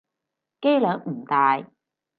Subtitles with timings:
[0.61, 1.67] 機率唔大